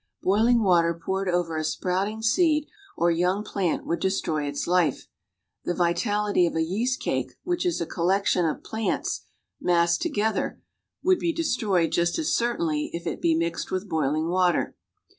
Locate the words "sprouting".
1.63-2.23